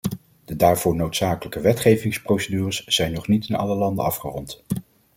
[0.45, 4.63] De daarvoor noodzakelijke wetgevingsprocedures zijn nog niet in alle landen afgerond.